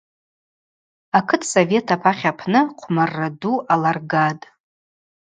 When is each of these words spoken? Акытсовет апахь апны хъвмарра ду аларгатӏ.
Акытсовет 1.17 1.87
апахь 1.95 2.25
апны 2.31 2.61
хъвмарра 2.79 3.29
ду 3.39 3.53
аларгатӏ. 3.73 4.45